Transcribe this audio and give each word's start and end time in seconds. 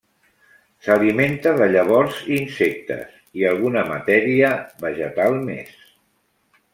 S'alimenta 0.85 1.51
de 1.59 1.67
llavors 1.73 2.23
i 2.31 2.39
insectes 2.39 3.19
i 3.41 3.45
alguna 3.53 3.83
matèria 3.93 4.51
vegetal 4.87 5.41
més. 5.51 5.77